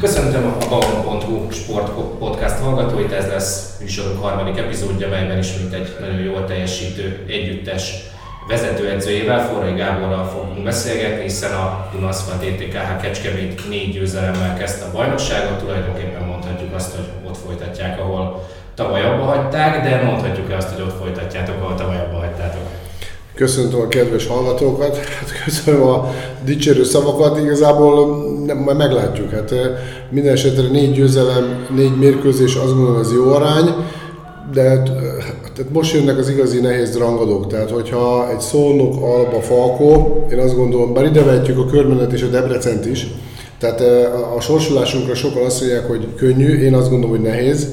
[0.00, 6.18] Köszöntöm a Baon.hu sport podcast hallgatóit, ez lesz műsorunk harmadik epizódja, melyben ismét egy nagyon
[6.18, 7.94] jól teljesítő együttes
[8.48, 15.58] vezetőedzőjével, Forrai Gáborral fogunk beszélgetni, hiszen a Dunaszfalt DTKH Kecskemét négy győzelemmel kezdte a bajnokságot,
[15.58, 20.98] tulajdonképpen mondhatjuk azt, hogy ott folytatják, ahol tavaly abba hagyták, de mondhatjuk azt, hogy ott
[20.98, 22.27] folytatjátok, ahol tavaly abba hagytátok.
[23.38, 29.30] Köszöntöm a kedves hallgatókat, hát köszönöm a dicsérő szavakat, igazából nem, majd meglátjuk.
[29.30, 29.58] Hát eh,
[30.10, 33.74] minden esetre négy győzelem, négy mérkőzés, azt gondolom ez jó arány,
[34.52, 34.82] de eh,
[35.54, 40.56] tehát most jönnek az igazi nehéz rangadók, tehát hogyha egy Szolnok, Alba, Falkó, én azt
[40.56, 43.06] gondolom, bár ide vehetjük a Körmenet és a Debrecent is,
[43.58, 47.68] tehát eh, a sorsolásunkra sokan azt mondják, hogy könnyű, én azt gondolom, hogy nehéz,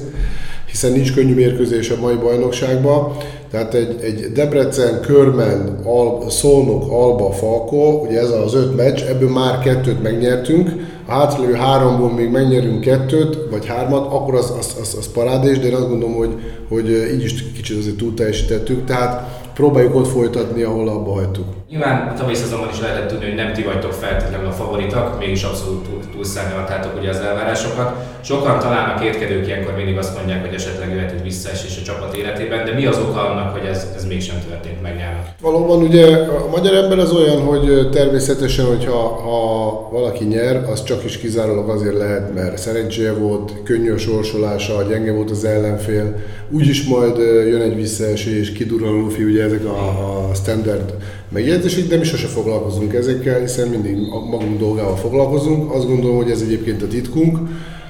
[0.76, 3.16] hiszen nincs könnyű mérkőzés a mai bajnokságban.
[3.50, 9.30] Tehát egy, egy Debrecen, Körmen, Al, Szolnok, Alba, Falko, ugye ez az öt meccs, ebből
[9.30, 10.70] már kettőt megnyertünk,
[11.06, 15.66] a hátralévő háromból még megnyerünk kettőt, vagy hármat, akkor az, az, az, az parádés, de
[15.66, 16.34] én azt gondolom, hogy,
[16.68, 18.84] hogy így is kicsit azért túl teljesítettük.
[18.84, 21.46] Tehát próbáljuk ott folytatni, ahol abba hagytuk.
[21.70, 25.42] Nyilván a tavalyi szezonban is lehetett tudni, hogy nem ti vagytok feltétlenül a favoritak, mégis
[25.42, 27.94] abszolút túl, túlszárnyaltátok ugye az elvárásokat.
[28.20, 32.16] Sokan talán a kétkedők ilyenkor mindig azt mondják, hogy esetleg jöhet egy visszaesés a csapat
[32.16, 35.20] életében, de mi az oka annak, hogy ez, ez mégsem történt meg nyáron?
[35.40, 41.04] Valóban ugye a magyar ember az olyan, hogy természetesen, hogyha ha valaki nyer, az csak
[41.04, 46.16] is kizárólag azért lehet, mert szerencséje volt, könnyű a sorsolása, gyenge volt az ellenfél,
[46.50, 50.94] úgyis majd jön egy visszaesés, kidurran a lufi, ugye ezek a, standard
[51.28, 53.96] megjegyzések, de mi sose foglalkozunk ezekkel, hiszen mindig
[54.30, 55.72] magunk dolgával foglalkozunk.
[55.72, 57.38] Azt gondolom, hogy ez egyébként a titkunk.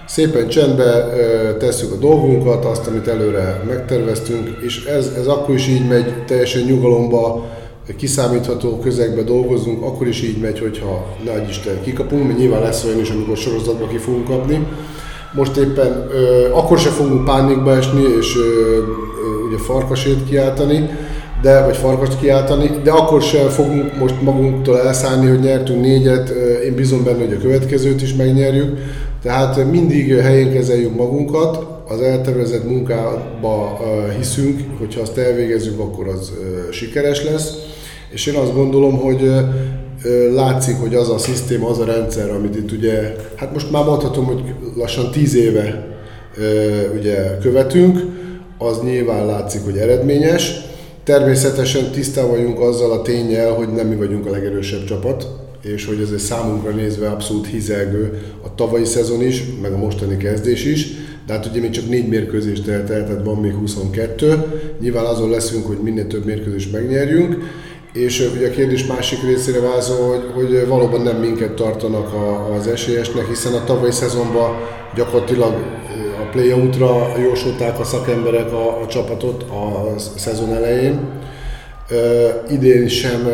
[0.07, 1.09] Szépen csendbe
[1.59, 6.63] tesszük a dolgunkat, azt, amit előre megterveztünk, és ez, ez akkor is így megy, teljesen
[6.63, 7.45] nyugalomba,
[7.97, 13.01] kiszámítható közegbe dolgozunk, akkor is így megy, hogyha nagy Isten kikapunk, mert nyilván lesz olyan
[13.01, 14.67] is, amikor sorozatba ki fogunk kapni.
[15.33, 18.83] Most éppen ö, akkor se fogunk pánikba esni, és ö, ö,
[19.49, 20.91] ugye farkasét kiáltani,
[21.43, 26.29] de, vagy farkast kiáltani, de akkor sem fogunk most magunktól elszállni, hogy nyertünk négyet,
[26.65, 28.79] én bízom benne, hogy a következőt is megnyerjük.
[29.23, 33.79] Tehát mindig helyén kezeljük magunkat, az eltervezett munkába
[34.19, 36.33] hiszünk, hogyha azt elvégezzük, akkor az
[36.71, 37.53] sikeres lesz.
[38.11, 39.31] És én azt gondolom, hogy
[40.35, 44.25] látszik, hogy az a szisztéma, az a rendszer, amit itt ugye, hát most már mondhatom,
[44.25, 44.43] hogy
[44.77, 45.87] lassan tíz éve
[46.99, 47.99] ugye követünk,
[48.59, 50.55] az nyilván látszik, hogy eredményes.
[51.07, 55.29] Természetesen tisztában vagyunk azzal a tényel, hogy nem mi vagyunk a legerősebb csapat,
[55.63, 60.17] és hogy ez egy számunkra nézve abszolút hizelgő a tavalyi szezon is, meg a mostani
[60.17, 60.89] kezdés is,
[61.27, 64.45] de hát ugye még csak négy mérkőzést telt el, tehát van még 22.
[64.81, 67.37] Nyilván azon leszünk, hogy minél több mérkőzést megnyerjünk,
[67.97, 72.67] és ugye a kérdés másik részére vázol, hogy, hogy valóban nem minket tartanak a, az
[72.67, 74.57] esélyesnek, hiszen a tavalyi szezonban
[74.95, 75.55] gyakorlatilag
[76.21, 81.01] a play-outra jósolták a szakemberek a, a csapatot a szezon elején.
[82.51, 83.29] idén sem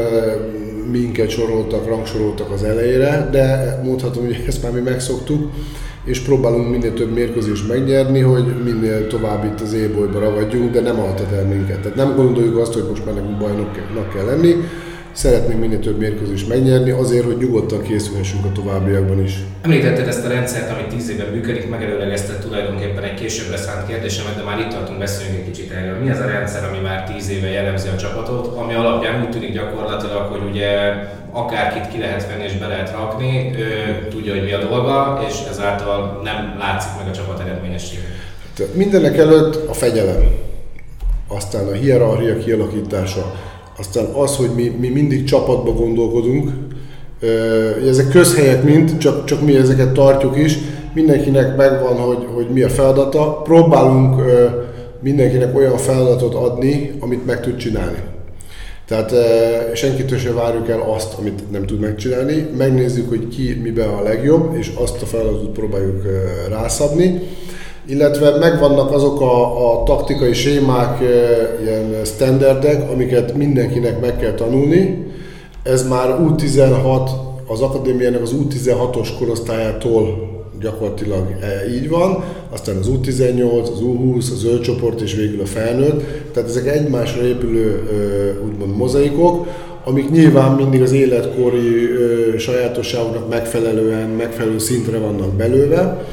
[0.91, 5.51] minket soroltak, rangsoroltak az elejére, de mondhatom, hogy ezt már mi megszoktuk,
[6.05, 11.01] és próbálunk minél több mérkőzést megnyerni, hogy minél tovább itt az ébolyba ragadjunk, de nem
[11.01, 11.81] altat el minket.
[11.81, 14.57] Tehát nem gondoljuk azt, hogy most már nekünk bajnoknak kell lenni,
[15.13, 19.39] szeretnénk minél több mérkőzést megnyerni, azért, hogy nyugodtan készülhessünk a továbbiakban is.
[19.63, 24.43] Említetted ezt a rendszert, ami 10 éven működik, megelőlegezted tulajdonképpen egy későbbre szánt kérdésemet, de
[24.43, 25.99] már itt tartunk beszélni egy kicsit erről.
[25.99, 29.53] Mi az a rendszer, ami már 10 éve jellemzi a csapatot, ami alapján úgy tűnik
[29.53, 30.69] gyakorlatilag, hogy ugye
[31.33, 35.35] akárkit ki lehet venni és be lehet rakni, ő tudja, hogy mi a dolga, és
[35.51, 38.03] ezáltal nem látszik meg a csapat eredményessége.
[38.59, 40.23] Hát, mindenek előtt a fegyelem,
[41.29, 43.35] aztán a hierarchia kialakítása,
[43.79, 46.51] aztán az, hogy mi, mi mindig csapatba gondolkodunk,
[47.89, 50.59] ezek közhelyek mind, csak, csak mi ezeket tartjuk is,
[50.95, 54.23] mindenkinek megvan, hogy, hogy mi a feladata, próbálunk
[55.01, 57.99] mindenkinek olyan feladatot adni, amit meg tud csinálni.
[58.87, 59.13] Tehát
[59.75, 64.57] senkitől sem várjuk el azt, amit nem tud megcsinálni, megnézzük, hogy ki miben a legjobb,
[64.57, 66.03] és azt a feladatot próbáljuk
[66.49, 67.21] rászabni
[67.87, 71.05] illetve megvannak azok a, a taktikai sémák, e,
[71.63, 75.07] ilyen standardek, amiket mindenkinek meg kell tanulni.
[75.63, 77.11] Ez már U16,
[77.47, 80.31] az akadémiának az U16-os korosztályától
[80.61, 86.03] gyakorlatilag e, így van, aztán az U18, az U20, az zöldcsoport és végül a felnőtt.
[86.33, 87.83] Tehát ezek egymásra épülő
[88.47, 89.47] úgymond mozaikok,
[89.85, 91.89] amik nyilván mindig az életkori
[92.39, 96.05] sajátosságoknak megfelelően, megfelelő szintre vannak belőle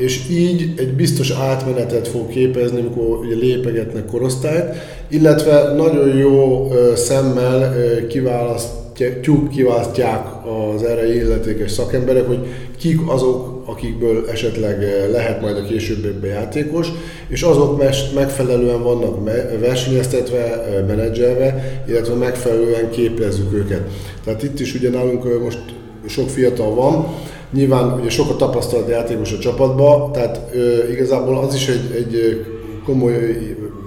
[0.00, 4.74] és így egy biztos átmenetet fog képezni, amikor ugye lépegetnek korosztályt,
[5.08, 7.74] illetve nagyon jó szemmel
[8.06, 10.26] kiválasztjuk, kiválasztják
[10.74, 12.46] az erre illetékes szakemberek, hogy
[12.78, 16.88] kik azok, akikből esetleg lehet majd a későbbiekben játékos,
[17.28, 17.82] és azok
[18.14, 19.28] megfelelően vannak
[19.60, 23.82] versenyeztetve, menedzselve, illetve megfelelően képezzük őket.
[24.24, 25.58] Tehát itt is ugye nálunk most
[26.06, 27.06] sok fiatal van,
[27.52, 32.44] nyilván ugye sok a tapasztalat játékos a csapatban, tehát ö, igazából az is egy, egy
[32.84, 33.12] komoly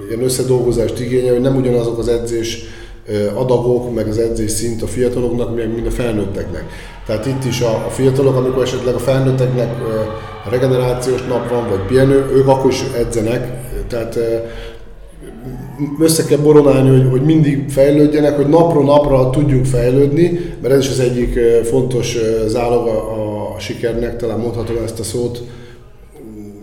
[0.08, 2.64] ilyen összedolgozást igényel, hogy nem ugyanazok az edzés
[3.36, 6.64] adagok, meg az edzés szint a fiataloknak, meg mint a felnőtteknek.
[7.06, 9.70] Tehát itt is a, a fiatalok, amikor esetleg a felnőtteknek
[10.50, 13.48] regenerációs nap van, vagy pihenő, ők akkor is edzenek,
[13.88, 14.20] tehát
[16.00, 20.90] össze kell boronálni, hogy, hogy mindig fejlődjenek, hogy napról napra tudjunk fejlődni, mert ez is
[20.90, 22.18] az egyik fontos
[22.48, 25.44] zálog a, a sikernek, talán mondhatom ezt a szót,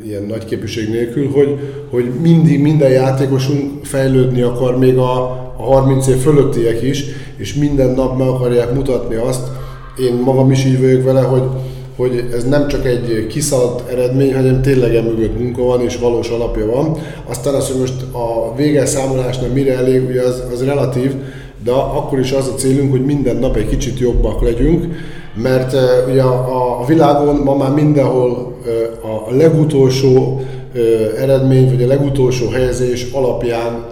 [0.05, 1.59] ilyen nagy képviség nélkül, hogy,
[1.91, 5.23] hogy mindig minden játékosunk fejlődni akar, még a,
[5.57, 7.05] a 30 év fölöttiek is,
[7.37, 9.49] és minden nap meg akarják mutatni azt,
[9.99, 11.43] én magam is így vagyok vele, hogy,
[11.97, 16.67] hogy ez nem csak egy kiszaladt eredmény, hanem tényleg mögött munka van és valós alapja
[16.67, 16.97] van.
[17.27, 21.15] Aztán az, hogy most a végelszámolásnak mire elég, ugye az, az relatív,
[21.65, 24.87] de akkor is az a célunk, hogy minden nap egy kicsit jobbak legyünk,
[25.35, 25.81] mert uh,
[26.11, 28.57] ugye a, világon ma már mindenhol
[29.03, 30.41] uh, a legutolsó
[30.75, 33.85] uh, eredmény, vagy a legutolsó helyezés alapján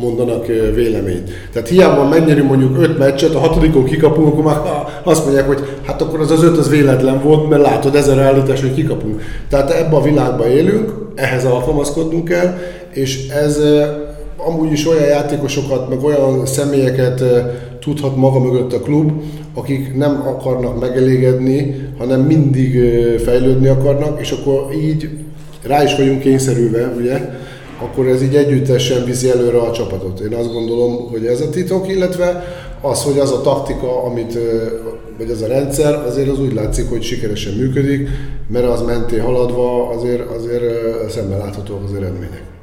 [0.00, 1.30] mondanak véleményt.
[1.52, 4.60] Tehát hiába megnyerünk mondjuk öt meccset, a hatodikon kikapunk, akkor már
[5.04, 8.60] azt mondják, hogy hát akkor az az öt az véletlen volt, mert látod ezer állítás,
[8.60, 9.22] hogy kikapunk.
[9.48, 12.58] Tehát ebben a világban élünk, ehhez alkalmazkodnunk kell,
[12.90, 13.60] és ez
[14.46, 17.22] amúgy is olyan játékosokat, meg olyan személyeket
[17.80, 19.12] tudhat maga mögött a klub,
[19.54, 22.72] akik nem akarnak megelégedni, hanem mindig
[23.18, 25.08] fejlődni akarnak, és akkor így
[25.62, 27.20] rá is vagyunk kényszerülve, ugye,
[27.82, 30.20] akkor ez így együttesen viszi előre a csapatot.
[30.20, 32.44] Én azt gondolom, hogy ez a titok, illetve
[32.80, 34.38] az, hogy az a taktika, amit,
[35.18, 38.08] vagy az a rendszer, azért az úgy látszik, hogy sikeresen működik,
[38.48, 40.64] mert az menté haladva azért, azért
[41.10, 42.55] szemben láthatóak az eredmények.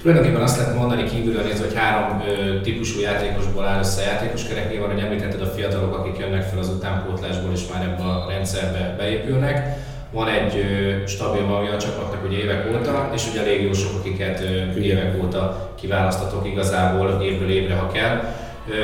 [0.00, 4.00] Tulajdonképpen azt lehet mondani kívülről nézve, hogy három ö, típusú játékosból áll össze.
[4.00, 4.70] A játékos kerek.
[4.70, 8.94] Nyilván, hogy említetted a fiatalok, akik jönnek fel az utánpótlásból és már ebbe a rendszerbe
[8.98, 9.76] beépülnek.
[10.10, 14.40] Van egy ö, stabil magja a csapatnak ugye évek óta, és ugye a légiósok, akiket
[14.40, 18.34] ö, évek óta kiválasztatok igazából évről évre, ha kell.
[18.70, 18.74] Ö,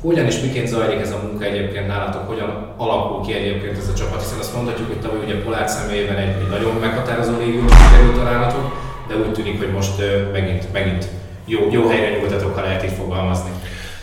[0.00, 3.94] hogyan és miként zajlik ez a munka egyébként nálatok, hogyan alakul ki egyébként ez a
[3.94, 8.16] csapat, hiszen azt mondhatjuk, hogy tavaly ugye Polák személyében egy, egy nagyon meghatározó légiós sikerült
[8.16, 10.02] találatok, de úgy tűnik, hogy most
[10.32, 11.08] megint, megint
[11.46, 13.50] jó, jó helyre nyújtatok, ha lehet így fogalmazni.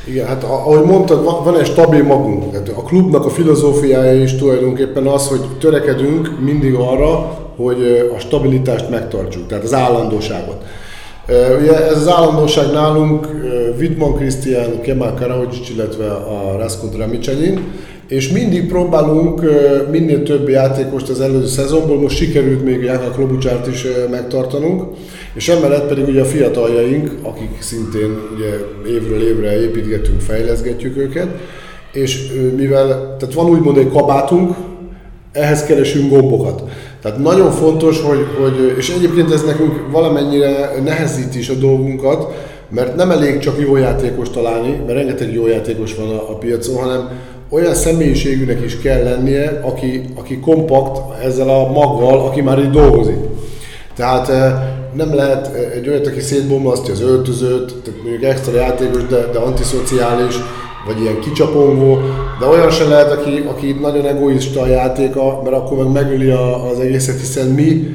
[0.06, 2.54] Igen, hát ahogy mondtad, van egy stabil magunk.
[2.54, 8.90] Hát a klubnak a filozófiája is tulajdonképpen az, hogy törekedünk mindig arra, hogy a stabilitást
[8.90, 10.64] megtartsuk, tehát az állandóságot.
[11.60, 13.28] Ugye ez az állandóság nálunk
[13.78, 17.74] Vidman Krisztián, Kemal Karahocsics, illetve a Rasko Dramicsanin,
[18.12, 19.42] és mindig próbálunk
[19.92, 24.84] minél több játékost az előző szezonból, most sikerült még Jáka Klobucsárt is megtartanunk,
[25.34, 28.50] és emellett pedig ugye a fiataljaink, akik szintén ugye
[28.92, 31.28] évről évre építgetünk, fejleszgetjük őket,
[31.92, 34.56] és mivel, tehát van úgymond egy kabátunk,
[35.32, 36.64] ehhez keresünk gombokat.
[37.02, 42.34] Tehát nagyon fontos, hogy, hogy, és egyébként ez nekünk valamennyire nehezíti is a dolgunkat,
[42.70, 46.76] mert nem elég csak jó játékos találni, mert rengeteg jó játékos van a, a piacon,
[46.76, 47.10] hanem
[47.52, 53.18] olyan személyiségűnek is kell lennie, aki, aki kompakt ezzel a maggal, aki már itt dolgozik.
[53.96, 54.28] Tehát
[54.94, 60.36] nem lehet egy olyat, aki szétbomlasztja az öltözőt, tehát mondjuk extra játékos, de, de antiszociális,
[60.86, 61.98] vagy ilyen kicsapongó,
[62.40, 66.70] de olyan sem lehet, aki, aki nagyon egoista a játéka, mert akkor meg megöli a,
[66.70, 67.88] az egészet, hiszen mi,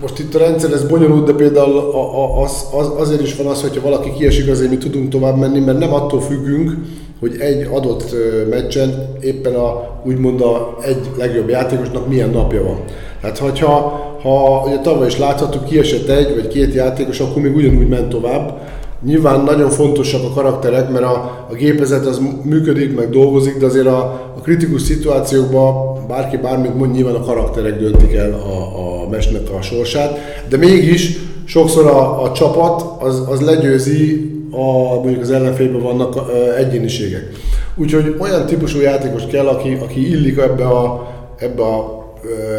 [0.00, 3.46] most itt a rendszer ez bonyolult, de például a, a, az, az, azért is van
[3.46, 6.72] az, hogyha valaki kiesik, azért mi tudunk tovább menni, mert nem attól függünk,
[7.20, 8.14] hogy egy adott
[8.50, 12.80] meccsen éppen a, úgymond a egy legjobb játékosnak milyen napja van.
[13.20, 17.88] Tehát, hogyha ha ugye tavaly is láthattuk, kiesett egy vagy két játékos, akkor még ugyanúgy
[17.88, 18.60] ment tovább.
[19.04, 23.86] Nyilván nagyon fontosak a karakterek, mert a, a gépezet az működik, meg dolgozik, de azért
[23.86, 23.98] a,
[24.36, 29.62] a kritikus szituációkban bárki bármit mond, nyilván a karakterek döntik el a, a mesnek a
[29.62, 30.18] sorsát,
[30.48, 37.30] de mégis sokszor a, a csapat az, az legyőzi a, mondjuk az ellenfélben vannak egyéniségek.
[37.74, 41.08] Úgyhogy olyan típusú játékos kell, aki, aki illik ebbe a,
[41.38, 42.04] ebbe a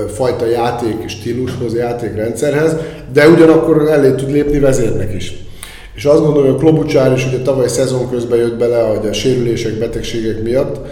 [0.07, 2.75] fajta játék stílushoz, játékrendszerhez,
[3.13, 5.33] de ugyanakkor elé tud lépni vezérnek is.
[5.95, 9.13] És azt gondolom, hogy a Klobucsár is ugye tavaly szezon közben jött bele, hogy a
[9.13, 10.87] sérülések, betegségek miatt,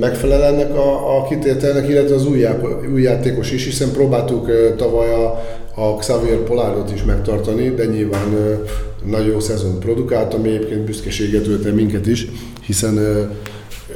[0.00, 2.46] megfelel ennek a, a kitételnek, illetve az új,
[2.92, 5.42] új játékos is, hiszen próbáltuk tavaly a,
[5.74, 8.58] a Xavier Polárot is megtartani, de nyilván
[9.04, 12.26] nagyon jó szezon produkált, ami egyébként büszkeséget ölte minket is,
[12.66, 12.98] hiszen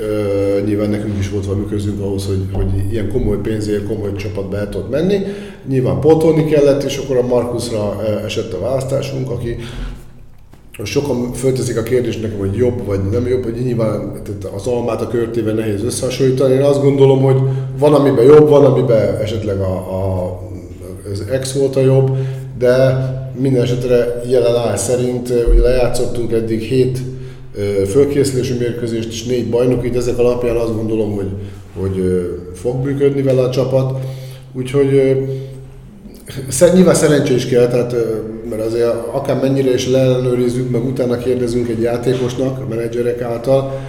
[0.01, 4.57] Uh, nyilván nekünk is volt valami közünk ahhoz, hogy, hogy ilyen komoly pénzért, komoly csapatba
[4.57, 5.21] el tudott menni.
[5.69, 9.57] Nyilván pótolni kellett, és akkor a Markusra esett a választásunk, aki
[10.83, 14.13] sokan fölteszik a kérdést nekem, hogy jobb vagy nem jobb, hogy nyilván
[14.57, 16.55] az almát a körtével nehéz összehasonlítani.
[16.55, 17.37] Én azt gondolom, hogy
[17.79, 20.41] van, amiben jobb, van, amiben esetleg a, a,
[21.13, 22.17] az ex volt a jobb,
[22.59, 22.97] de
[23.41, 26.99] minden esetre jelen áll szerint ugye lejátszottunk eddig hét
[27.87, 31.31] fölkészülési mérkőzést és négy bajnoki, de ezek alapján azt gondolom, hogy,
[31.81, 33.99] hogy fog működni vele a csapat.
[34.53, 35.17] Úgyhogy
[36.75, 37.95] nyilván szerencsé is kell, tehát,
[38.51, 43.81] mert azért akár mennyire is leellenőrizzük, meg utána kérdezünk egy játékosnak, a menedzserek által,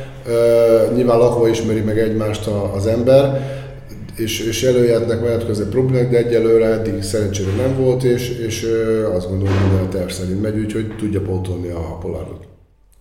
[0.96, 3.54] nyilván lakva ismeri meg egymást az ember,
[4.16, 8.68] és, és előjöhetnek menet problémák, de egyelőre eddig szerencsére nem volt, és, és
[9.16, 12.44] azt gondolom, hogy minden a terv szerint megy, úgyhogy tudja pótolni a Polárdot.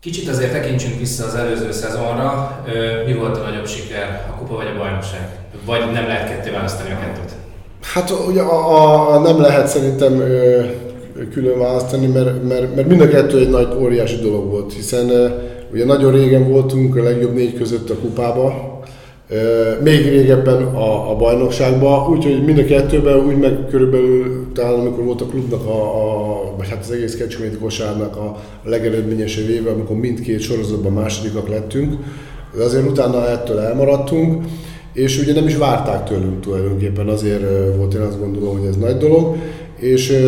[0.01, 2.61] Kicsit azért tekintsünk vissza az előző szezonra.
[3.07, 5.39] Mi volt a nagyobb siker, a kupa vagy a bajnokság?
[5.65, 7.33] Vagy nem lehet ketté választani a kettőt?
[7.93, 10.65] Hát ugye a, a, nem lehet szerintem ö,
[11.33, 15.29] külön választani, mert, mert, mert mind a kettő egy nagy óriási dolog volt, hiszen ö,
[15.73, 18.75] ugye nagyon régen voltunk a legjobb négy között a kupába,
[19.83, 25.21] még régebben a, a bajnokságban, úgyhogy mind a kettőben úgy meg körülbelül talán amikor volt
[25.21, 29.97] a klubnak, a, a, vagy hát az egész Kecskeméti kosárnak a, a legeredményesebb éve, amikor
[29.97, 31.95] mindkét sorozatban másodikak lettünk,
[32.57, 34.45] de azért utána ettől elmaradtunk,
[34.93, 37.43] és ugye nem is várták tőlünk tulajdonképpen, azért
[37.77, 39.37] volt én azt gondolom, hogy ez nagy dolog,
[39.77, 40.19] és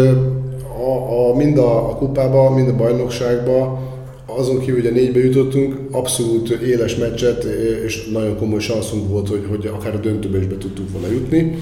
[0.78, 3.80] a, a, mind a, a kupába, mind a bajnokságba
[4.26, 7.44] azon kívül, hogy a négybe jutottunk, abszolút éles meccset,
[7.84, 11.58] és nagyon komoly szanszunk volt, hogy, hogy akár a döntőbe is be tudtuk volna jutni.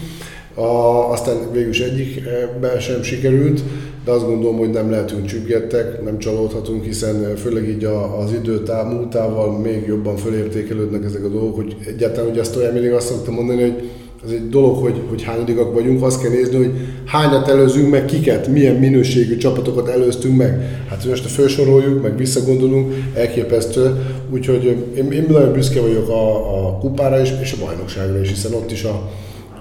[0.54, 0.62] A,
[1.10, 3.60] aztán végül is egyikbe sem sikerült,
[4.04, 7.84] de azt gondolom, hogy nem lehetünk csüggettek, nem csalódhatunk, hiszen főleg így
[8.18, 12.92] az idő múltával még jobban fölértékelődnek ezek a dolgok, hogy egyáltalán ugye azt olyan mindig
[12.92, 13.90] azt szoktam mondani, hogy
[14.26, 16.72] az egy dolog, hogy, hogy hányadikak vagyunk, azt kell nézni, hogy
[17.04, 20.82] hányat előzünk meg, kiket, milyen minőségű csapatokat előztünk meg.
[20.88, 23.94] Hát most a felsoroljuk, meg visszagondolunk, elképesztő.
[24.30, 24.64] Úgyhogy
[24.96, 28.70] én, én nagyon büszke vagyok a, a kupára is, és a bajnokságra is, hiszen ott
[28.70, 29.10] is a,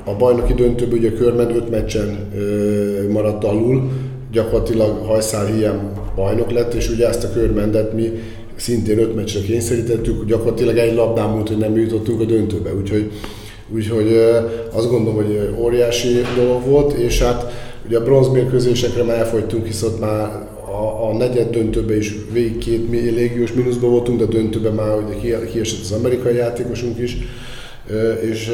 [0.05, 3.91] a bajnoki döntőből ugye Körmed öt meccsen ö, maradt alul,
[4.31, 5.79] gyakorlatilag hajszál hiány
[6.15, 8.11] bajnok lett, és ugye ezt a körmendet mi
[8.55, 12.73] szintén öt meccsre kényszerítettük, gyakorlatilag egy labdán múlt, hogy nem jutottunk a döntőbe.
[12.73, 13.11] Úgyhogy
[13.69, 14.17] Úgyhogy
[14.71, 17.51] azt gondolom, hogy óriási dolog volt, és hát
[17.85, 22.89] ugye a bronzmérkőzésekre már elfogytunk, hisz ott már a, a negyed döntőben is végig két
[22.91, 27.17] légiós mínuszban voltunk, de döntőben már ugye kiesett az amerikai játékosunk is,
[28.21, 28.51] és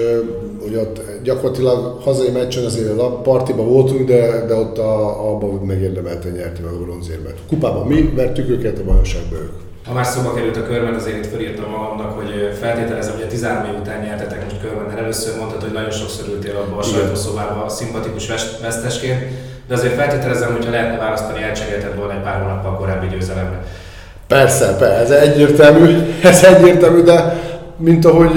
[0.67, 6.31] ugye ott gyakorlatilag hazai meccsen azért a partiba voltunk, de, de ott a, abban megérdemelten
[6.31, 7.35] meg a bronzérmet.
[7.47, 9.68] Kupában mi vertük őket, a bajnokságban ők.
[9.88, 13.74] Ha már szóba került a körben, azért itt felírtam magamnak, hogy feltételezem, hogy a 13
[13.74, 18.27] év után nyertetek most körben, először mondtad, hogy nagyon sokszor ültél abba a sajtószobába szimpatikus
[18.62, 19.19] vesztesként,
[19.67, 23.63] de azért feltételezem, hogy ha lehetne választani, elcserélted volna egy pár hónappal korábbi győzelemre.
[24.27, 27.39] Persze, persze, ez egyértelmű, ez egyértelmű, de
[27.77, 28.31] mint ahogy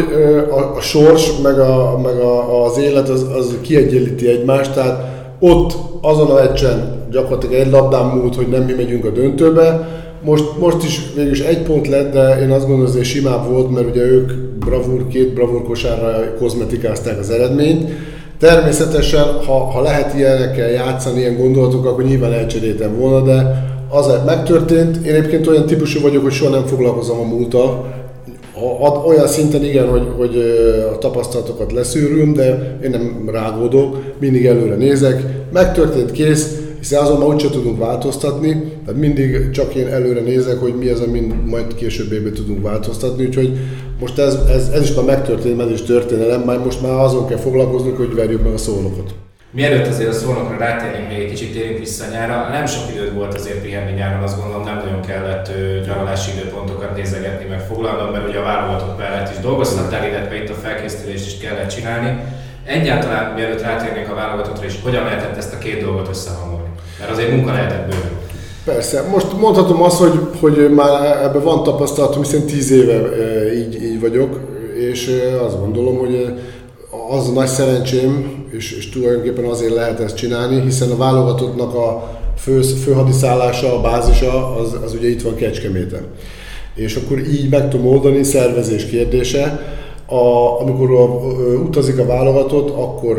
[0.50, 5.04] a, a sors, meg, a, meg a, az élet az, az kiegyenlíti egymást, tehát
[5.38, 9.88] ott azon a meccsen gyakorlatilag egy labdán múlt, hogy nem mi megyünk a döntőbe,
[10.24, 13.70] most, most is végül is egy pont lett, de én azt gondolom, hogy simább volt,
[13.70, 17.90] mert ugye ők bravúr, két bravúr kosárra kozmetikázták az eredményt.
[18.38, 25.06] Természetesen, ha, ha lehet ilyenekkel játszani, ilyen gondolatok, akkor nyilván elcseréltem volna, de az megtörtént.
[25.06, 27.94] Én egyébként olyan típusú vagyok, hogy soha nem foglalkozom a múltal.
[29.06, 30.36] Olyan szinten igen, hogy, hogy
[30.94, 35.22] a tapasztalatokat leszűröm, de én nem rágódok, mindig előre nézek.
[35.52, 38.50] Megtörtént, kész, hiszen azon már úgyse tudunk változtatni,
[38.84, 43.24] tehát mindig csak én előre nézek, hogy mi az, amin majd később évben tudunk változtatni,
[43.24, 43.58] úgyhogy
[44.00, 47.38] most ez, ez, ez is már megtörtént, ez is történelem, majd most már azon kell
[47.38, 49.14] foglalkoznunk, hogy verjük meg a szólnokot.
[49.50, 52.48] Mielőtt azért a szólnokra rátérnénk, még egy kicsit térjünk vissza nyára.
[52.48, 55.50] Nem sok időd volt azért pihenni nyáron, azt gondolom nem nagyon kellett
[55.86, 60.54] gyaralási időpontokat nézegetni, meg foglalnod, mert ugye a válogatott mellett is dolgoztattál, illetve itt a
[60.54, 62.20] felkészülést is kellett csinálni.
[62.64, 66.62] Egyáltalán mielőtt rátérnénk a válogatottra is, hogyan lehetett ezt a két dolgot összehangolni?
[67.02, 68.11] Mert azért munka lehetett bőven.
[68.64, 69.02] Persze.
[69.11, 74.00] Most mondhatom azt, hogy, hogy már ebben van tapasztalatom, hiszen tíz éve e, így, így
[74.00, 74.40] vagyok,
[74.75, 76.35] és e, azt gondolom, hogy
[77.11, 82.18] az a nagy szerencsém, és, és tulajdonképpen azért lehet ezt csinálni, hiszen a válogatottnak a
[82.38, 86.04] fő, főhadiszállása, a bázisa, az, az ugye itt van Kecskeméten.
[86.75, 89.61] És akkor így meg tudom oldani, szervezés kérdése.
[90.06, 91.04] A, amikor a,
[91.64, 93.16] utazik a válogatott, akkor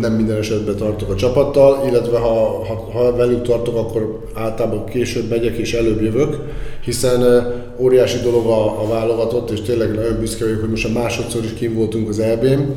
[0.00, 5.28] nem minden esetben tartok a csapattal, illetve ha, ha, ha velük tartok, akkor általában később
[5.28, 6.36] megyek és előbb jövök,
[6.84, 7.46] hiszen
[7.78, 11.52] óriási dolog a, a válogatott, és tényleg nagyon büszke vagyok, hogy most a másodszor is
[11.52, 12.74] kim voltunk az EB-n.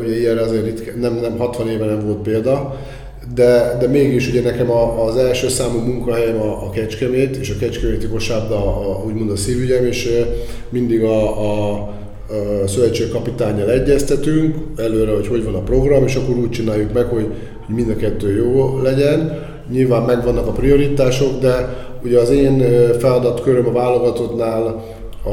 [0.00, 2.78] Ugye ilyenre azért itt nem, nem 60 éve nem volt példa,
[3.34, 7.58] de, de mégis ugye nekem a, az első számú munkahelyem a, a Kecskemét, és a
[7.58, 10.08] Kecskeméti kosárda a, a, úgymond a szívügyem, és
[10.68, 11.92] mindig a, a
[12.66, 17.26] szövetség kapitányjal egyeztetünk előre, hogy hogy van a program, és akkor úgy csináljuk meg, hogy,
[17.66, 19.42] hogy mind a kettő jó legyen.
[19.70, 22.58] Nyilván megvannak a prioritások, de ugye az én
[22.98, 24.84] feladatköröm a válogatottnál
[25.24, 25.30] a,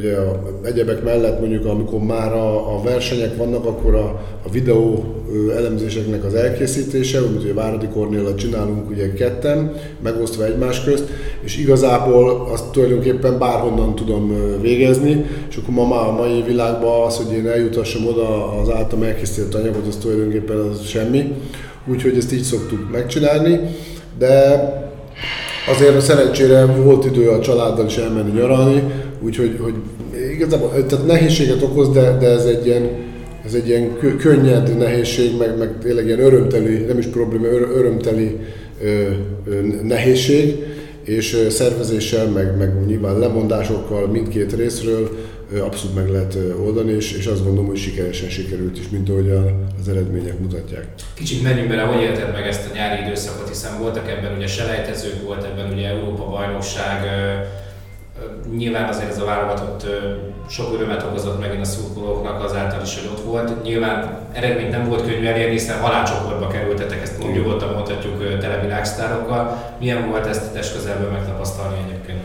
[0.00, 5.04] ugye a egyebek mellett mondjuk, amikor már a, a versenyek vannak, akkor a, a videó
[5.56, 11.04] elemzéseknek az elkészítése, amit ugye Váradi Kornéla csinálunk ugye ketten, megosztva egymás közt,
[11.40, 17.36] és igazából azt tulajdonképpen bárhonnan tudom végezni, és akkor ma a mai világban az, hogy
[17.36, 21.32] én eljutassam oda az általam elkészített anyagot, az tulajdonképpen az semmi,
[21.86, 23.60] úgyhogy ezt így szoktuk megcsinálni,
[24.18, 24.88] de
[25.70, 28.82] azért a szerencsére volt idő a családdal is elmenni nyaralni,
[29.20, 29.74] úgyhogy hogy
[30.34, 32.88] igazából tehát nehézséget okoz, de, de ez egy ilyen,
[33.44, 37.46] ez egy ilyen könnyed nehézség, meg, meg tényleg ilyen örömteli, nem is probléma,
[37.76, 38.36] örömteli
[39.82, 40.56] nehézség,
[41.04, 45.10] és szervezéssel, meg, meg nyilván lemondásokkal mindkét részről
[45.58, 49.30] abszolút meg lehet oldani, és, és azt gondolom, hogy sikeresen sikerült is, mint ahogy
[49.80, 50.86] az eredmények mutatják.
[51.14, 55.22] Kicsit menjünk bele, hogy élted meg ezt a nyári időszakot, hiszen voltak ebben ugye selejtezők,
[55.22, 57.04] volt ebben ugye Európa bajnokság,
[58.56, 59.86] Nyilván azért ez a válogatott
[60.48, 63.62] sok örömet okozott megint a szurkolóknak azáltal is, hogy ott volt.
[63.62, 69.74] Nyilván eredményt nem volt könnyű elérni, hiszen halálcsoportba kerültetek, ezt nyugodtan mondhatjuk televilágsztárokkal.
[69.78, 72.20] Milyen volt ezt test közelből megtapasztalni egyébként?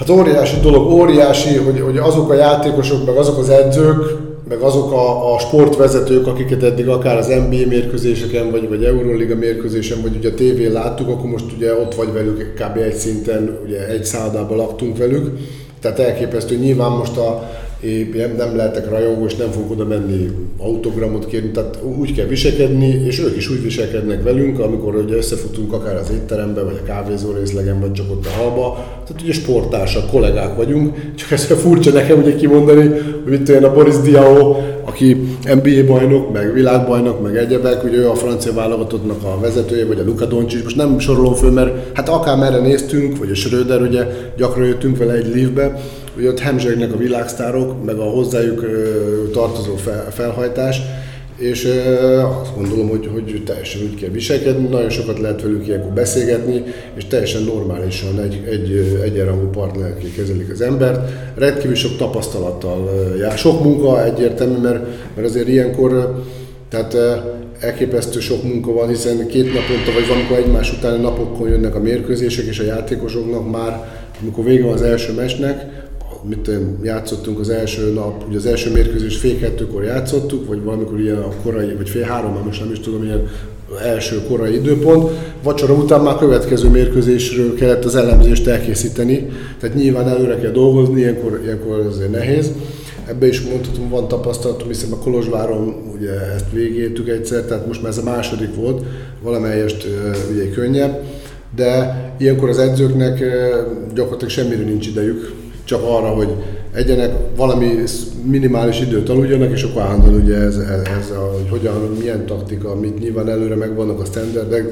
[0.00, 4.16] Hát óriási dolog, óriási, hogy, hogy azok a játékosok, meg azok az edzők,
[4.48, 10.02] meg azok a, a sportvezetők, akiket eddig akár az NBA mérkőzéseken, vagy, vagy Euroliga mérkőzésen,
[10.02, 12.76] vagy ugye a tévén láttuk, akkor most ugye ott vagy velük kb.
[12.76, 15.38] egy szinten, ugye egy szállodában laktunk velük.
[15.80, 17.50] Tehát elképesztő, nyilván most a,
[17.82, 23.02] én nem lehetek rajongó, és nem fogok oda menni autogramot kérni, tehát úgy kell viselkedni,
[23.06, 27.32] és ők is úgy viselkednek velünk, amikor ugye összefutunk akár az étterembe, vagy a kávézó
[27.32, 28.84] részlegen, vagy csak ott a halba.
[29.06, 32.90] Tehát ugye sportársak, kollégák vagyunk, csak ez furcsa nekem ugye kimondani,
[33.24, 38.08] hogy itt olyan a Boris Diao, aki NBA bajnok, meg világbajnok, meg egyebek, ugye ő
[38.08, 42.08] a francia válogatottnak a vezetője, vagy a Luka Doncic, most nem sorolom föl, mert hát
[42.08, 45.80] akár merre néztünk, vagy a Schröder, ugye gyakran jöttünk vele egy liftbe,
[46.14, 48.66] hogy ott hemzsegnek a világsztárok, meg a hozzájuk
[49.32, 49.74] tartozó
[50.10, 50.80] felhajtás,
[51.40, 51.68] és
[52.40, 56.62] azt gondolom, hogy, hogy teljesen úgy kell viselkedni, nagyon sokat lehet velük ilyenkor beszélgetni,
[56.94, 61.10] és teljesen normálisan egy, egy egyenrangú partnerként kezelik az embert.
[61.34, 63.38] Rendkívül sok tapasztalattal jár.
[63.38, 66.22] Sok munka egyértelmű, mert, mert azért ilyenkor
[66.68, 66.96] tehát
[67.60, 72.44] elképesztő sok munka van, hiszen két naponta vagy valamikor egymás utáni napokon jönnek a mérkőzések,
[72.44, 73.88] és a játékosoknak már,
[74.22, 75.88] amikor vége van az első mesnek,
[76.28, 76.50] mit
[76.82, 81.32] játszottunk az első nap, ugye az első mérkőzés fél kettőkor játszottuk, vagy valamikor ilyen a
[81.42, 83.28] korai, vagy fél három, most nem is tudom, ilyen
[83.84, 85.10] első korai időpont.
[85.42, 89.28] Vacsora után már következő mérkőzésről kellett az elemzést elkészíteni,
[89.60, 92.50] tehát nyilván előre kell dolgozni, ilyenkor, ilyenkor azért nehéz.
[93.06, 97.90] Ebbe is mondhatom, van tapasztalatom, hiszen a Kolozsváron ugye ezt végéltük egyszer, tehát most már
[97.90, 98.82] ez a második volt,
[99.22, 99.86] valamelyest
[100.32, 101.02] ugye könnyebb,
[101.56, 103.24] de ilyenkor az edzőknek
[103.94, 105.32] gyakorlatilag semmire nincs idejük,
[105.70, 106.28] csak arra, hogy
[106.72, 107.66] egyenek valami
[108.24, 110.56] minimális időt aludjanak, és akkor állandóan ugye ez,
[110.98, 114.64] ez, a, hogy hogyan, milyen taktika, mit nyilván előre megvannak a standardek,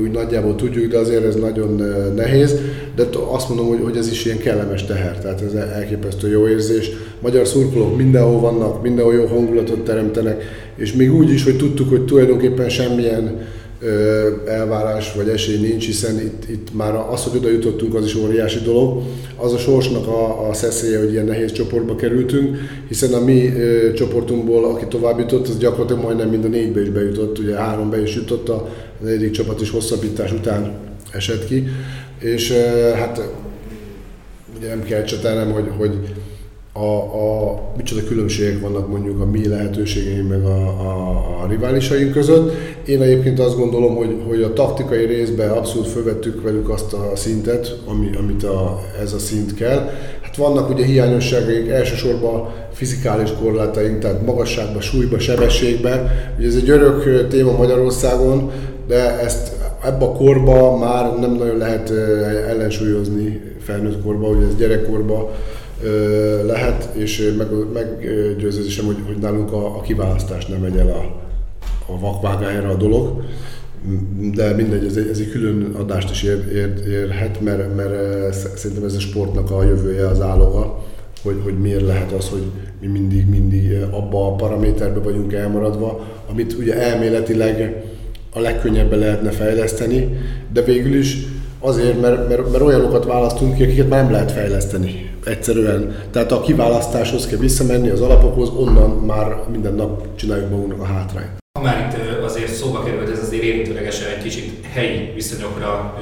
[0.00, 2.54] úgy nagyjából tudjuk, de azért ez nagyon eh, nehéz,
[2.96, 6.90] de azt mondom, hogy, hogy ez is ilyen kellemes teher, tehát ez elképesztő jó érzés.
[7.20, 10.42] Magyar szurkolók mindenhol vannak, mindenhol jó hangulatot teremtenek,
[10.76, 13.40] és még úgy is, hogy tudtuk, hogy tulajdonképpen semmilyen
[14.46, 18.58] elvárás vagy esély nincs, hiszen itt, itt már az, hogy oda jutottunk, az is óriási
[18.58, 19.02] dolog.
[19.36, 22.56] Az a sorsnak a, a szeszélye, hogy ilyen nehéz csoportba kerültünk,
[22.88, 26.88] hiszen a mi ö, csoportunkból, aki tovább jutott, az gyakorlatilag majdnem mind a négybe is
[26.88, 28.68] bejutott, ugye három be is jutott, a
[29.00, 30.78] negyedik csapat is hosszabbítás után
[31.12, 31.68] esett ki.
[32.20, 33.20] És ö, hát
[34.58, 35.98] ugye nem kell csetelnem, hogy, hogy
[36.78, 42.52] a, a, micsoda különbségek vannak mondjuk a mi lehetőségeink meg a, a, a riválisaink között.
[42.86, 47.78] Én egyébként azt gondolom, hogy, hogy a taktikai részben abszolút fölvettük velük azt a szintet,
[47.86, 49.90] ami, amit a, ez a szint kell.
[50.20, 56.10] Hát vannak ugye hiányosságaink, elsősorban fizikális korlátaink, tehát magasságban, súlyban, sebességben.
[56.38, 58.50] Ugye ez egy örök téma Magyarországon,
[58.86, 59.52] de ezt
[59.84, 61.90] ebbe a korba már nem nagyon lehet
[62.48, 65.30] ellensúlyozni felnőtt korba, ugye ez gyerekkorba
[66.46, 71.26] lehet, és meg, meggyőződésem, hogy, hogy nálunk a, a kiválasztás nem megy el a,
[71.92, 73.22] a vakvágájára a dolog,
[74.34, 78.84] de mindegy, ez egy, ez egy külön adást is ér, ér, érhet, mert, mert szerintem
[78.84, 80.84] ez a sportnak a jövője az áloga,
[81.22, 82.42] hogy, hogy miért lehet az, hogy
[82.80, 87.84] mi mindig, mindig abba a paraméterbe vagyunk elmaradva, amit ugye elméletileg
[88.32, 90.18] a legkönnyebben lehetne fejleszteni,
[90.52, 91.26] de végül is
[91.60, 95.96] azért, mert, mert, mert olyanokat választunk ki, akiket már nem lehet fejleszteni egyszerűen.
[96.10, 101.36] Tehát a kiválasztáshoz kell visszamenni, az alapokhoz, onnan már minden nap csináljuk magunknak a hátrányt.
[101.58, 105.94] Ha már itt azért szóba került, ez azért érintőlegesen egy kicsit helyi viszonyokra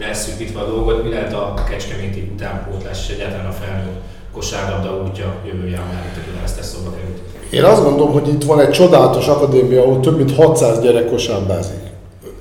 [0.00, 4.00] leszűkítve a dolgot, mi lehet a kecskeméti utánpótlás és egyáltalán a felnőtt
[4.32, 7.18] kosárlabda útja jövője, már itt a kiválasztás szóba került?
[7.50, 11.91] Én azt gondolom, hogy itt van egy csodálatos akadémia, ahol több mint 600 gyerek kosárlabdázik.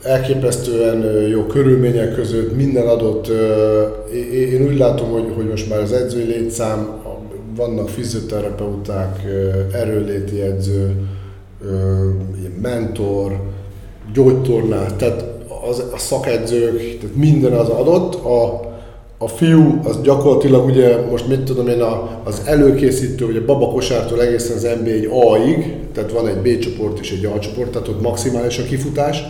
[0.04, 3.28] Elképesztően jó körülmények között, minden adott.
[4.34, 7.00] Én úgy látom, hogy, hogy most már az edzői létszám,
[7.56, 9.22] vannak fizioterapeuták,
[9.74, 10.96] erőléti edző,
[12.62, 13.40] mentor,
[14.14, 15.26] gyógytornás, tehát
[15.70, 18.16] az, a szakedzők, tehát minden az adott.
[18.26, 18.70] A,
[19.18, 24.56] a fiú az gyakorlatilag ugye most mit tudom én, a, az előkészítő, a babakosártól egészen
[24.56, 28.58] az NB1 A-ig, tehát van egy B csoport és egy A csoport, tehát ott maximális
[28.58, 29.24] a kifutás.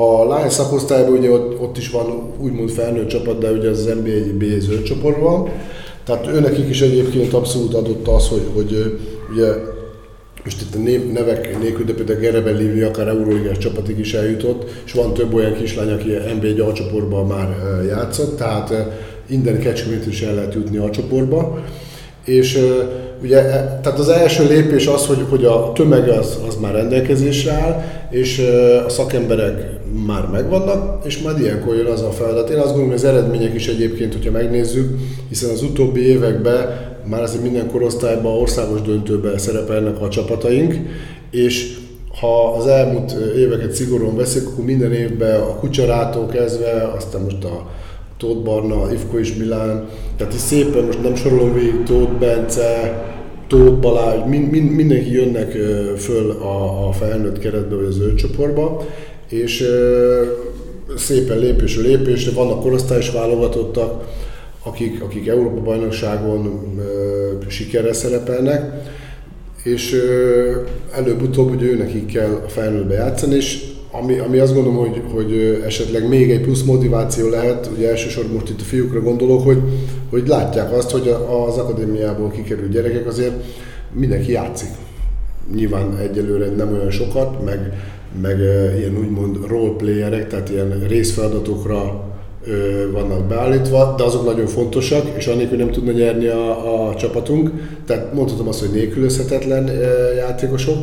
[0.00, 4.32] A Lions szakosztályban ugye ott, ott is van úgymond felnőtt csapat, de ugye az NB1
[4.38, 5.48] B zöld csoport van.
[6.04, 8.98] Tehát őnekik is egyébként abszolút adott az, hogy, hogy
[9.32, 9.46] ugye
[10.44, 14.70] most itt a név, nevek nélkül, de például Gereben Lívni akár Euróligás csapatig is eljutott,
[14.84, 16.08] és van több olyan kislány, aki
[16.38, 17.56] NB1 A csoportban már
[17.88, 18.74] játszott, tehát
[19.28, 21.58] innen Kecskemét is el lehet jutni a csoportba.
[22.24, 22.58] És
[23.22, 27.52] ugye, e, tehát az első lépés az, hogy, hogy a tömeg az, az már rendelkezésre
[27.52, 28.38] áll, és
[28.86, 32.50] a szakemberek már megvannak, és majd ilyenkor jön az a feladat.
[32.50, 34.98] Én azt gondolom, hogy az eredmények is egyébként, hogyha megnézzük,
[35.28, 40.74] hiszen az utóbbi években már azért minden korosztályban országos döntőben szerepelnek a csapataink,
[41.30, 41.78] és
[42.20, 47.68] ha az elmúlt éveket szigorúan veszik, akkor minden évben a kucsarától kezdve, aztán most a
[48.18, 53.04] Tóth Barna, Ivko és Milán, tehát is szépen most nem sorolom végig, Tóth Bence,
[53.46, 55.50] Tóth Balázs, mind, mind, mindenki jönnek
[55.96, 58.84] föl a, a felnőtt keretbe vagy az ő csoportba,
[59.30, 59.64] és
[60.96, 64.04] szépen lépésről lépésre vannak korosztályos válogatottak,
[64.62, 66.60] akik, akik Európa-bajnokságon
[67.48, 68.88] sikerre szerepelnek,
[69.62, 69.96] és
[70.94, 76.08] előbb-utóbb ugye őnekik kell a felnőttbe játszani, és ami, ami azt gondolom, hogy, hogy esetleg
[76.08, 79.58] még egy plusz motiváció lehet, ugye elsősorban most itt a fiúkra gondolok, hogy,
[80.10, 83.34] hogy látják azt, hogy az akadémiából kikerült gyerekek azért
[83.92, 84.68] mindenki játszik.
[85.54, 87.72] Nyilván egyelőre nem olyan sokat, meg,
[88.22, 88.38] meg
[88.78, 92.08] ilyen úgymond roleplayerek, tehát ilyen részfeladatokra
[92.92, 97.50] vannak beállítva, de azok nagyon fontosak, és annélkül nem tudna nyerni a, a csapatunk.
[97.86, 99.70] Tehát mondhatom azt, hogy nélkülözhetetlen
[100.16, 100.76] játékosok,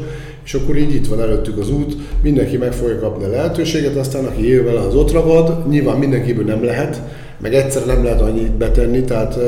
[0.46, 4.26] és akkor így itt van előttük az út, mindenki meg fogja kapni a lehetőséget, aztán
[4.26, 7.02] aki él vele, az ott ragad, nyilván mindenkiből nem lehet,
[7.42, 9.40] meg egyszer nem lehet annyit betenni, tehát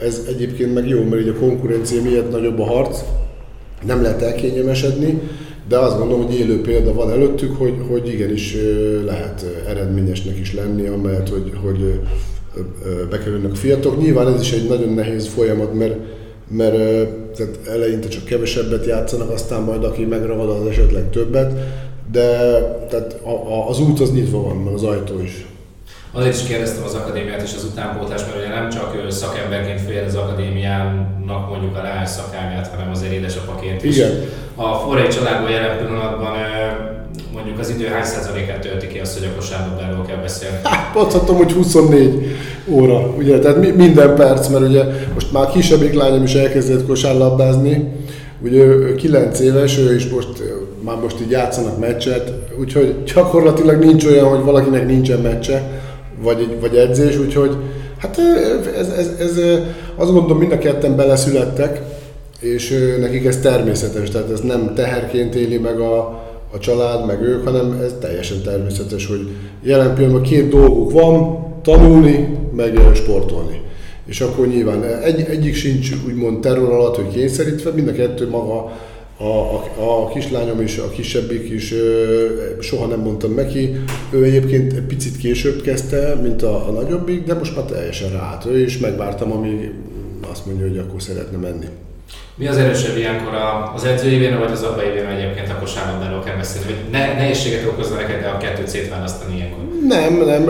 [0.00, 2.98] ez egyébként meg jó, mert így a konkurencia miatt nagyobb a harc,
[3.86, 5.20] nem lehet elkényelmesedni,
[5.68, 8.56] de azt gondolom, hogy élő példa van előttük, hogy, hogy igenis
[9.04, 12.00] lehet eredményesnek is lenni, amellett, hogy, hogy
[13.10, 14.00] bekerülnek a fiatalok.
[14.00, 15.96] Nyilván ez is egy nagyon nehéz folyamat, mert,
[16.48, 16.76] mert
[17.36, 21.52] tehát eleinte csak kevesebbet játszanak, aztán majd aki megragad, az esetleg többet,
[22.12, 22.28] de
[22.88, 23.20] tehát
[23.68, 25.46] az út az nyitva van, meg az ajtó is.
[26.16, 30.14] Azért is kérdeztem az akadémiát és az utánpótlást, mert ugye nem csak szakemberként fél az
[30.14, 33.96] akadémiának mondjuk a leány szakágát, hanem azért édesapaként is.
[33.96, 34.10] Igen.
[34.54, 36.32] A forrai családban jelen pillanatban
[37.32, 40.56] mondjuk az idő hány százalékát tölti ki azt, hogy a kosárlabdáról kell beszélni?
[40.62, 42.36] Hát, mondhatom, hogy 24
[42.68, 47.92] óra, ugye, tehát minden perc, mert ugye most már kisebbik lányom is elkezdett kosárlabdázni,
[48.42, 50.28] ugye ő 9 éves, ő is most,
[50.80, 55.73] már most így játszanak meccset, úgyhogy gyakorlatilag nincs olyan, hogy valakinek nincsen meccse,
[56.24, 57.56] vagy, vagy edzés, úgyhogy
[57.98, 58.18] hát
[58.78, 59.38] ez, ez, ez,
[59.96, 61.82] azt gondolom mind a ketten beleszülettek,
[62.40, 65.98] és nekik ez természetes, tehát ez nem teherként éli meg a,
[66.52, 69.28] a család, meg ők, hanem ez teljesen természetes, hogy
[69.62, 73.62] jelen pillanatban két dolguk van, tanulni, meg sportolni.
[74.06, 78.72] És akkor nyilván egy, egyik sincs úgymond terror alatt, hogy kényszerítve, mind a kettő maga
[79.16, 81.74] a, a, a kislányom is, a kisebbik is
[82.60, 83.76] soha nem mondtam neki.
[84.10, 88.46] Ő egyébként egy picit később kezdte, mint a, a nagyobbik, de most már teljesen ráállt.
[88.46, 89.70] Ő is megvártam, amíg
[90.30, 91.66] azt mondja, hogy akkor szeretne menni.
[92.36, 93.32] Mi az erősebb ilyenkor
[93.74, 96.66] az edzőévén, vagy az apa évén egyébként a kosárlabdáról kell beszélni?
[96.66, 99.58] Hogy ne, nehézséget okozna neked de a kettőt szétválasztani ilyenkor?
[99.88, 100.48] Nem, nem.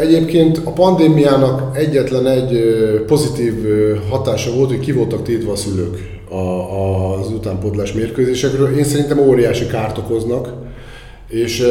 [0.00, 2.58] Egyébként a pandémiának egyetlen egy
[3.06, 3.54] pozitív
[4.10, 8.76] hatása volt, hogy ki voltak tétve a szülők az utánpótlás mérkőzésekről.
[8.76, 10.52] Én szerintem óriási kárt okoznak.
[11.28, 11.66] És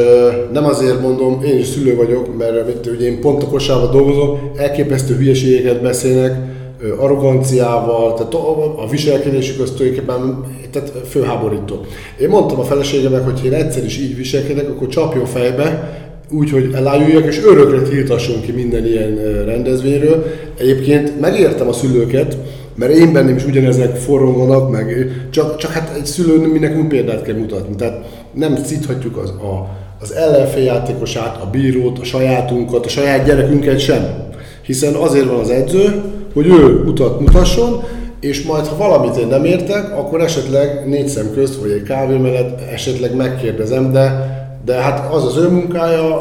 [0.52, 4.50] nem azért mondom, én is szülő vagyok, mert mit, ugye én pont a kosárban dolgozom,
[4.56, 6.54] elképesztő hülyeségeket beszélnek,
[6.96, 8.34] arroganciával, tehát
[8.76, 11.80] a viselkedésük az tulajdonképpen tehát főháborító.
[12.20, 15.98] Én mondtam a feleségemnek, hogy én egyszer is így viselkedek, akkor csapjon fejbe,
[16.30, 20.24] úgy, hogy elájuljak, és örökre tiltasson ki minden ilyen rendezvényről.
[20.58, 22.36] Egyébként megértem a szülőket,
[22.76, 27.22] mert én bennem is ugyanezek forronganak, meg csak, csak hát egy szülő mi nekünk példát
[27.22, 27.74] kell mutatni.
[27.74, 29.68] Tehát nem szíthatjuk az, a,
[30.00, 34.24] az ellenfél játékosát, a bírót, a sajátunkat, a saját gyerekünket sem.
[34.62, 36.02] Hiszen azért van az edző,
[36.34, 37.82] hogy ő utat mutasson,
[38.20, 42.16] és majd ha valamit én nem értek, akkor esetleg négy szem közt, vagy egy kávé
[42.16, 44.34] mellett esetleg megkérdezem, de,
[44.64, 46.20] de hát az az ő munkája,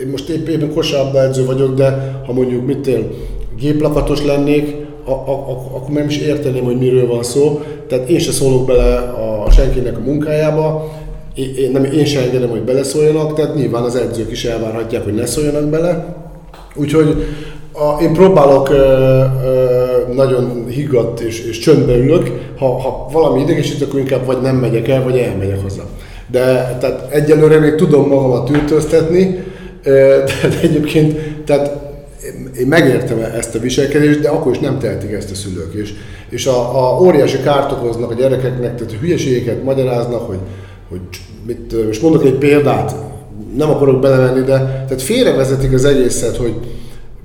[0.00, 3.10] én most épp éppen kosárba edző vagyok, de ha mondjuk mit él,
[3.58, 4.74] géplakatos lennék,
[5.10, 7.60] akkor nem is érteném, hogy miről van szó.
[7.88, 8.94] Tehát én se szólok bele
[9.46, 10.90] a senkinek a munkájába,
[11.34, 15.26] én, nem, én sem engedem, hogy beleszóljanak, tehát nyilván az edzők is elvárhatják, hogy ne
[15.26, 16.16] szóljanak bele.
[16.74, 17.24] Úgyhogy
[17.72, 23.82] a, én próbálok ö, ö, nagyon higgadt és, és csöndbe ülök, ha, ha valami idegesít,
[23.82, 25.82] akkor inkább vagy nem megyek el, vagy elmegyek hozzá.
[26.30, 29.44] De tehát egyelőre még tudom magamat ültöztetni,
[29.82, 31.89] de, de egyébként tehát
[32.58, 35.74] én megértem ezt a viselkedést, de akkor is nem tehetik ezt a szülők.
[35.74, 35.92] És,
[36.28, 40.38] és a, a óriási kárt okoznak a gyerekeknek, tehát hülyeségeket magyaráznak, hogy,
[40.88, 41.00] hogy
[41.46, 42.94] mit, most mondok egy példát,
[43.56, 46.54] nem akarok belemenni, de tehát félrevezetik az egészet, hogy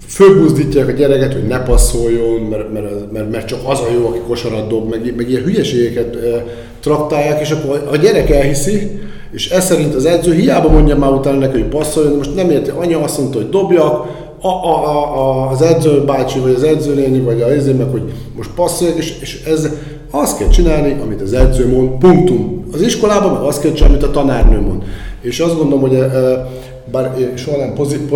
[0.07, 4.19] fölbuzdítják a gyereket, hogy ne passzoljon, mert, mert, mert, mert csak az a jó, aki
[4.27, 6.45] kosarat dob, meg, meg ilyen hülyeségeket e,
[6.79, 8.99] traktálják, és akkor a gyerek elhiszi,
[9.31, 12.69] és ez szerint az edző hiába mondja már utána neki, hogy passzoljon, most nem érti,
[12.69, 14.07] anya azt mondta, hogy dobjak,
[14.45, 18.49] a, a, a, az edző bácsi, vagy az edzőnéni, vagy a ezért meg, hogy most
[18.55, 19.69] passzoljak, és, és ez
[20.11, 22.65] azt kell csinálni, amit az edző mond, punktum.
[22.73, 24.83] Az iskolában meg azt kell csinálni, amit a tanárnő mond.
[25.21, 26.47] És azt gondolom, hogy e,
[26.91, 27.73] bár soha nem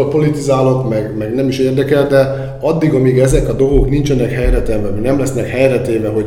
[0.10, 5.02] politizálok, meg, meg nem is érdekel, de addig, amíg ezek a dolgok nincsenek helyretelve, vagy
[5.02, 6.26] nem lesznek helyretéve, hogy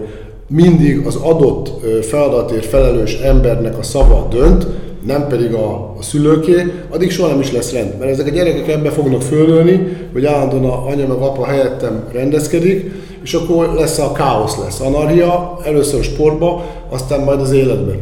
[0.48, 1.70] mindig az adott
[2.02, 4.66] feladatért felelős embernek a szava dönt,
[5.06, 7.98] nem pedig a, a szülőké, addig soha nem is lesz rend.
[7.98, 12.90] Mert ezek a gyerekek ebbe fognak fölnőni, hogy állandóan a anya meg apa helyettem rendezkedik,
[13.22, 14.80] és akkor lesz a káosz lesz.
[14.80, 18.00] Anarchia, először a sportba, aztán majd az életben.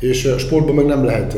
[0.00, 1.36] És a sportban meg nem lehet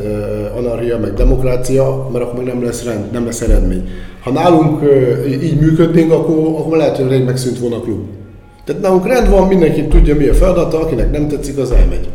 [0.57, 3.89] anarchia, meg demokrácia, mert akkor meg nem lesz rend, nem lesz eredmény.
[4.23, 4.81] Ha nálunk
[5.41, 8.01] így működnénk, akkor, akkor lehet, hogy rég megszűnt volna a klub.
[8.65, 12.09] Tehát nálunk rend van, mindenki tudja mi a feladata, akinek nem tetszik, az elmegy.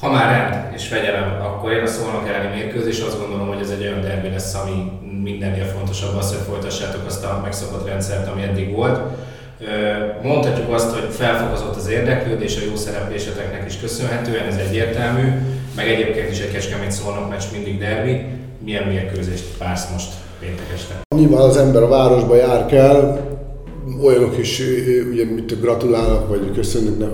[0.00, 3.70] Ha már rend és fegyelem, akkor én a szólnak elleni mérkőzés, azt gondolom, hogy ez
[3.70, 8.42] egy olyan derbi lesz, ami mindennél fontosabb az, hogy folytassátok azt a megszokott rendszert, ami
[8.42, 9.00] eddig volt.
[10.22, 15.32] Mondhatjuk azt, hogy felfokozott az érdeklődés a jó szerepléseteknek is köszönhetően, ez egyértelmű,
[15.76, 18.24] meg egyébként is egy keskemét szólnak meccs mindig derbi.
[18.58, 20.94] Milyen mérkőzést vársz most péntek este?
[21.16, 23.20] Nyilván az ember a városba jár kell,
[24.02, 24.62] olyanok is
[25.12, 27.10] ugye mit gratulálnak, vagy köszönnek, nem,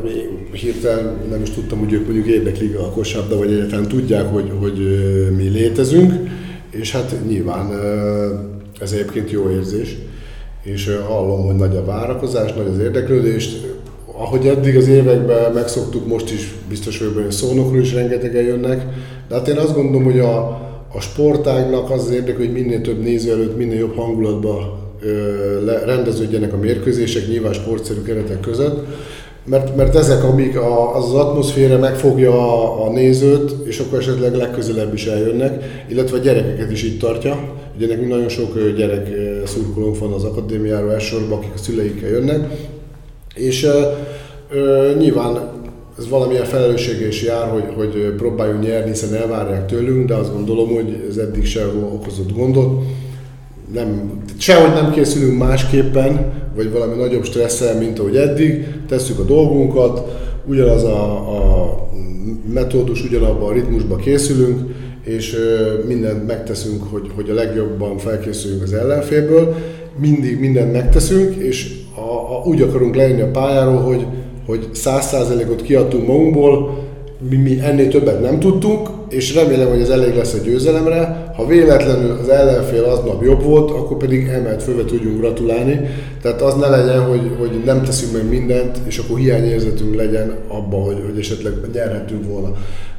[0.52, 4.78] hirtelen nem is tudtam, hogy ők mondjuk érdeklik a kosárda, vagy egyáltalán tudják, hogy, hogy
[5.36, 6.12] mi létezünk,
[6.70, 7.70] és hát nyilván
[8.80, 9.96] ez egyébként jó érzés,
[10.62, 13.48] és hallom, hogy nagy a várakozás, nagy az érdeklődés,
[14.06, 18.84] ahogy eddig az években megszoktuk, most is biztos vagyok a szónokról is rengetegen jönnek,
[19.28, 20.38] de hát én azt gondolom, hogy a,
[20.92, 23.94] a sportágnak az az érdek, hogy minél több néző előtt minél jobb
[25.00, 28.86] hangulatba rendeződjenek a mérkőzések, nyilván sportszerű keretek között,
[29.44, 34.34] mert, mert ezek, amik a, az, az atmoszféra megfogja a, a nézőt, és akkor esetleg
[34.34, 37.38] legközelebb is eljönnek, illetve a gyerekeket is itt tartja.
[37.76, 39.08] Ugye nekünk nagyon sok gyerek
[39.44, 42.50] szurkolónk van az akadémiáról elsősorban, akik a szüleikkel jönnek,
[43.34, 43.66] és
[44.50, 45.58] ö, nyilván
[45.98, 50.74] ez valamilyen felelőssége is jár, hogy, hogy próbáljunk nyerni, hiszen elvárják tőlünk, de azt gondolom,
[50.74, 52.82] hogy ez eddig se okozott gondot
[53.72, 60.02] nem, sehogy nem készülünk másképpen, vagy valami nagyobb stresszel, mint ahogy eddig, tesszük a dolgunkat,
[60.46, 61.88] ugyanaz a, a
[62.52, 64.60] metódus, ugyanabban a ritmusban készülünk,
[65.04, 65.36] és
[65.86, 69.54] mindent megteszünk, hogy, hogy a legjobban felkészüljünk az ellenfélből.
[70.00, 74.06] Mindig mindent megteszünk, és a, a, úgy akarunk leírni a pályáról, hogy
[74.50, 76.78] hogy száz százalékot kiadtunk magunkból,
[77.28, 81.32] mi, mi ennél többet nem tudtunk, és remélem, hogy ez elég lesz a győzelemre.
[81.36, 85.80] Ha véletlenül az ellenfél aznap jobb volt, akkor pedig emelt fölve tudjunk gratulálni.
[86.22, 90.76] Tehát az ne legyen, hogy, hogy nem teszünk meg mindent, és akkor hiányérzetünk legyen abba,
[90.76, 92.52] hogy, hogy esetleg nyerhetünk volna.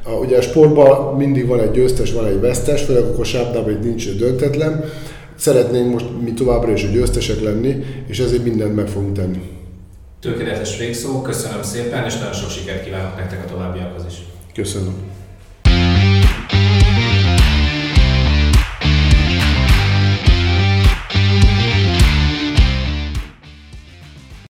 [0.04, 3.84] A, ugye a sportban mindig van egy győztes, van egy vesztes, főleg a kosárlabdában itt
[3.84, 4.84] nincs döntetlen.
[5.36, 9.61] Szeretnénk most mi továbbra is a győztesek lenni, és ezért mindent meg fogunk tenni.
[10.22, 14.14] Tökéletes végszó, köszönöm szépen, és nagyon sok sikert kívánok nektek a továbbiakhoz is.
[14.54, 15.11] Köszönöm.